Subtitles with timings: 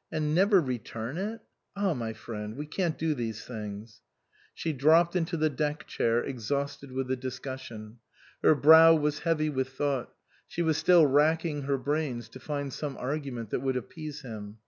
[0.10, 1.42] "And never return it?
[1.76, 2.56] Ah, my friend!
[2.56, 4.00] we can't do these things."
[4.52, 7.98] She dropped into the deck chair, exhausted 184 OUTWARD BOUND with the discussion.
[8.42, 10.12] Her brow was heavy with thought;
[10.48, 14.58] she was still racking her brains to find some argument that would appease him.